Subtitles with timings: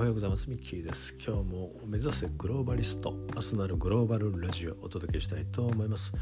[0.00, 0.48] おはようございます。
[0.48, 1.14] ミッキーです。
[1.22, 6.14] 今日も目指せグローバリスト明日なるグローバルラジオをお届けしたいと思います。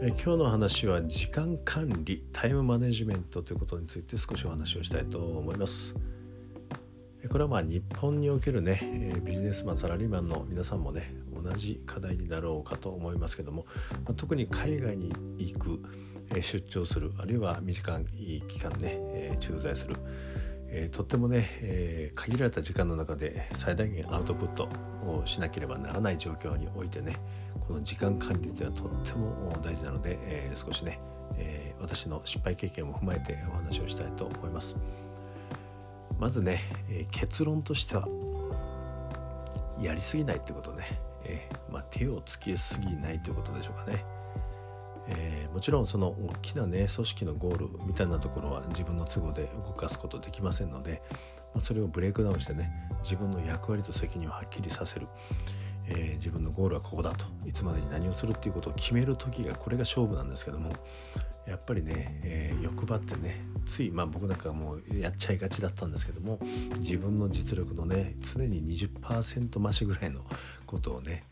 [0.00, 5.96] え今日の話は時間管理タイムマネジメントということについて少しお話をしたいと思います。
[7.28, 13.66] これはまあ日本におけるねビジネスマンサラリーマンの皆さんもね同じ課題になろうかと思いますけども、
[14.16, 15.82] 特に海外に行く
[16.40, 19.96] 出張するあるいは短い期間ね駐在する
[20.74, 24.70] えー、とってもね、えー、限られた時間の中で最大限アウトプット
[25.06, 27.16] をしなければならない状況においてね
[27.60, 30.98] この時間管理というのはとっても大事なので、えー、少しね、
[31.36, 34.76] え私の失敗経験も踏まえてお話をしたいと思います。
[36.18, 38.08] まずね、え結論としては
[39.78, 40.84] やりすぎないってことね、
[41.24, 44.04] えまあ、手をつけすぎないということでしょうかね。
[45.08, 51.02] えー、もちろんその大きなね組織のゴールみたいなところは自分の都合で動かすことできませんので、
[51.54, 52.70] まあ、それをブレイクダウンしてね
[53.02, 55.08] 自分の役割と責任をはっきりさせる、
[55.88, 57.26] えー、自分のゴールはここだと。
[57.46, 60.72] いつまでに何をするっていうことを決める時がこれが勝負なんですけども
[61.46, 66.38] やっぱりね、えー、欲張ってねついまあ僕なんかもうやっちゃいがちだったんですけども
[66.78, 70.24] 自分の実力のね常に20%増しぐらいの
[70.66, 71.24] ことをね、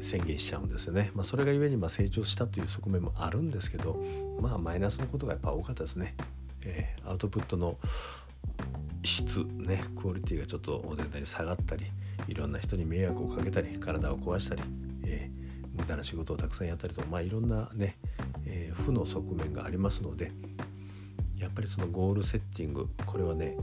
[0.00, 1.10] 宣言しちゃうんですよね。
[1.14, 4.02] まあ、それがゆえにま成長したという側面もあるんですけど
[4.40, 6.14] まあマイナスのことがやっぱ多かったですね。
[6.62, 7.78] えー、アウトプットの
[9.02, 11.86] 質ねクオリティがちょっと全体に下がったり
[12.28, 14.62] いろんな人に迷惑をかけたり体を壊したり、
[15.04, 17.96] えー、無駄な仕事をたくさんやったりとまあいろんなね、
[18.46, 20.32] えー、負の側面がありますので
[21.38, 23.56] やっぱりそのゴールセッティングこれはね、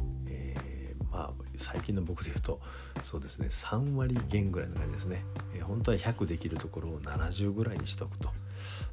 [1.58, 2.60] 最近の僕で言うと
[3.04, 5.24] そうですね3割減ぐらいの感じですね、
[5.56, 8.30] えー、本当は100できるところを70ぐらいにしとくと、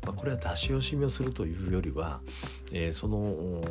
[0.04, 2.20] まあ、これは出し惜しみをするというよりは、
[2.72, 3.62] えー、その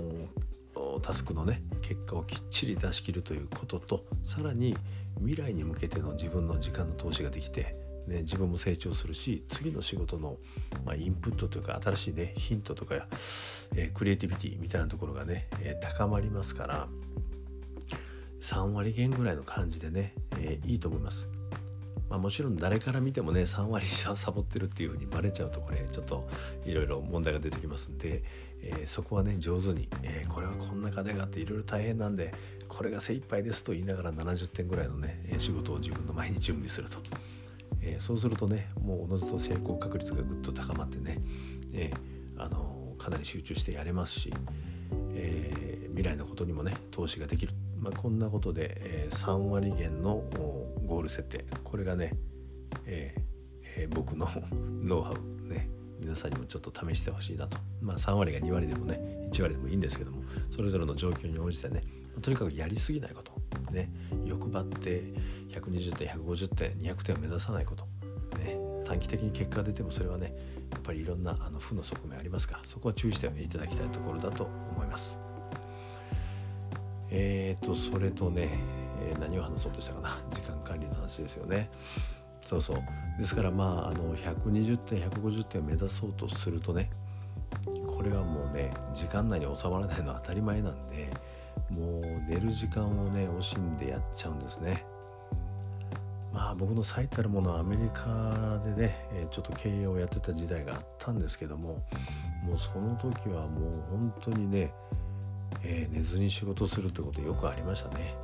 [1.01, 4.75] タスクのね結果をきっちり出し切るということとさらに
[5.19, 7.75] 未来に向けての自分の時間の投資ができて
[8.07, 10.37] ね、自分も成長するし次の仕事の、
[10.85, 12.95] まあ、インプットというか新しいねヒントとか、
[13.75, 16.87] えー、クリエイティビティみたいなところがね、えー、高まりますから
[18.43, 21.25] 3割減ぐらいの感じでね、えー、いいと思います。
[22.09, 26.27] まあ、もちろん誰から見てもね3割サボってるっていう風にバレちゃうとこれちょっと
[26.65, 28.21] いろいろ問題が出てきますんで、
[28.61, 32.33] えー、そこはね上手に、えー、これはこんな金があっていろいろ大変なんで
[32.67, 36.99] これが精一杯ですと言いながら70点ぐらいのね仕事を自分の前に準備すると、
[37.81, 41.19] えー、そうするとねもうおのずと成功確率がぐっと高まってね、
[41.73, 41.89] え
[42.37, 44.33] あのかなり集中してやれますし、
[45.15, 50.23] え未来のことにもね投資ができるまあ、こんなことで、えー、3割減の
[50.87, 51.45] ゴール設定。
[51.65, 52.13] これがね、
[52.85, 53.21] えー
[53.77, 54.25] えー、僕の
[54.81, 55.47] ノウハウ。
[55.49, 57.57] ね皆さんにもちょっと試してほしいなと。
[57.81, 61.83] まあ3割が2割でもね1割でもいいんですけどもそれぞれの状況に応じてね
[62.21, 63.33] とにかくやりすぎないこと。
[63.71, 63.91] ね
[64.25, 65.13] 欲張って
[65.49, 67.85] 120点150点200点を目指さないこと。
[68.37, 70.33] ね短期的に結果が出てもそれはね
[70.71, 75.32] やっぱりいろんなあの負の側面ありますからそこは注意していただきたいところだと思います。
[77.15, 78.49] えーとそれとね、
[79.07, 80.17] えー、何を話そうとしたかな。
[80.31, 81.69] 時間管理の話ですよね。
[82.41, 82.77] そうそう。
[83.19, 86.89] ですからまああの120点150点を目指そうとするとね
[87.85, 91.09] これはもうね時間内に収まらないのは当たり前なんで
[91.69, 94.83] もう寝る時間をね惜しんでやっちゃうんですね。
[96.33, 101.85] まあ僕の最たるものはアメリカでねちょっと経営をやってた時代があったんですけども
[102.43, 104.73] もうその時はもう本当にね
[105.63, 108.15] えー、寝ずに仕事するってことよくありましたね。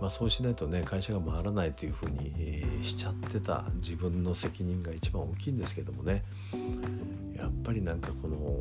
[0.00, 6.24] まあ、そうしないとね会社が回らないというふうに、えー、しちゃってた自分の責任が一番大きいんですけどもね
[7.36, 8.60] やっぱりなんかこの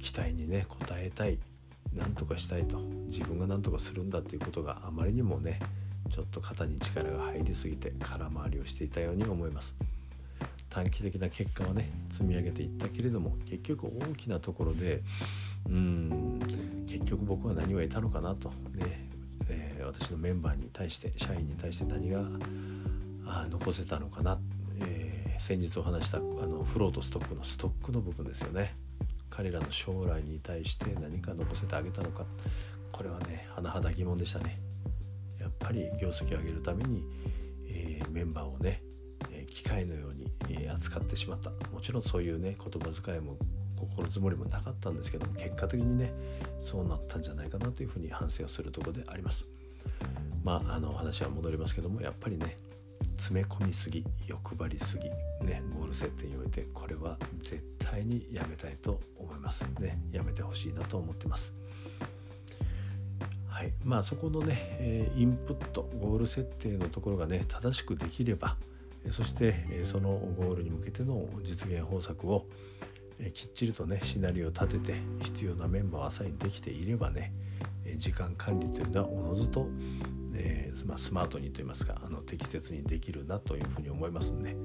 [0.00, 1.38] 期待にね応えたい
[1.94, 5.60] 何とかしたいと自分が何とかするんだっていうことがあまりにもね
[6.10, 9.74] ちょっと肩に力が入りすぎて空回りをしていたように思います。
[10.72, 15.02] 短期的な結果はね積み上げていったけれども結局大きなところで
[15.68, 16.40] うん
[16.88, 18.48] 結局僕は何を得たのかなと。
[18.74, 19.08] ね、
[19.48, 22.22] えー、私のメンバーに対して社員に対して何が
[23.26, 24.38] あ残せたのかな、
[24.80, 28.74] えー、先日お話したあのフロートストックのストックの部分ですよね。
[29.28, 32.24] 彼らの将来に対して何か残せてあげたのか。
[32.92, 34.58] これはね甚だ疑問でしたね。
[35.38, 37.04] やっぱり業績を上げるために、
[37.66, 38.82] えー、メンバーをね
[39.72, 41.50] 械のように扱ってしまった。
[41.70, 43.36] もちろんそういうね言葉遣いも
[43.76, 46.12] 心づもりもなかったんですけども結果的にね
[46.60, 49.46] そうなったんじゃないかなというふうに反省をするところであります。
[50.44, 52.56] まああの話は戻りますけどもやっぱりね
[53.16, 55.08] 詰め込みすぎ欲張りすぎ
[55.46, 59.64] ねゴール設定においてこれは絶対にやめたいと思います。
[59.80, 61.52] ねやめてほしいなと思ってます。
[63.48, 63.72] ははい。
[63.84, 68.56] まあそこのね、えインプットゴール設定のところがね正しくできれば
[69.10, 72.46] そしてそのゴールに向けての実現方策を
[73.34, 77.32] きっちりとねシナリオを立てて必要なメンバーをアサインできていればね
[77.96, 79.68] 時間管理というのはおのずと、
[80.34, 84.56] えーまあ、スマートにといいますかあの適切にできるなというふうに思いますんで、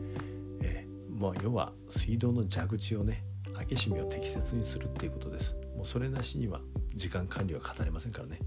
[0.62, 3.24] えーまあ、要は水道の蛇口をね
[3.54, 5.56] 開け閉めを適切にするっていうことです。
[5.76, 6.62] もうそれなしには
[6.96, 8.40] 時間管理は語れませんからね。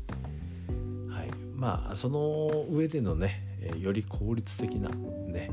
[1.09, 1.31] はい。
[1.55, 5.51] まあその上でのねより効率的なね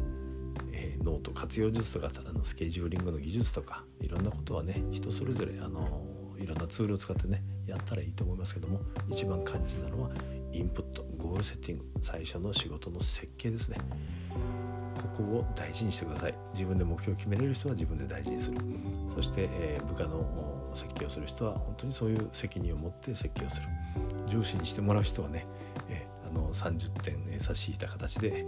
[1.04, 6.04] ノート活用術とかあのスケジューリングの技術とかいろんなことはね人それぞれあの
[6.38, 10.10] いろんなツールを使ってねやったらいいと思いますけども一番肝心なのは
[10.52, 13.78] インプットゴールセッティング最初の仕事の設計ですね。
[14.98, 16.36] ここを大事にしてください。
[16.54, 18.58] 自分で目標を決めれる人は自分で大事にする。
[19.14, 23.68] そして、えー、部下の設計をする人は本当にそういう責任を持って設計をする。
[24.28, 25.46] 上司にしてもらう人はね、
[26.28, 28.46] あの30点差し引いた形で、え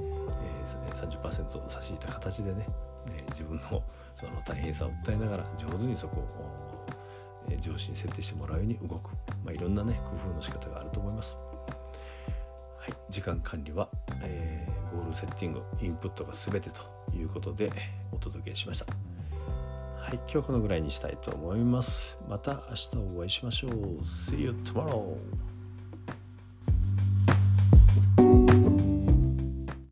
[0.65, 2.67] ー、30%差し引いた形でね、
[3.11, 3.83] え自分の
[4.15, 6.49] その大変さを訴えながら上手にそこを
[7.49, 9.11] え上司に設定してもらうように動く、
[9.43, 11.37] まあ、いろんなね工夫の仕方があると思います。
[12.77, 13.89] はい、時間管理は、
[14.23, 16.81] えー、ゴールセッティングインプットが全てと
[17.15, 17.71] いうことで
[18.11, 18.85] お届けしました。
[19.97, 22.17] はい、今日このぐらいにしたいと思います。
[22.27, 23.71] また明日お会いしましょう。
[24.01, 25.48] See you tomorrow!